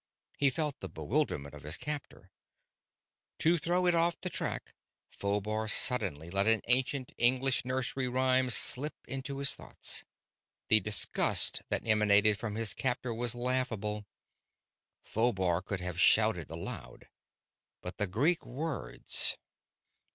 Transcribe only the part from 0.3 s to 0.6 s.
He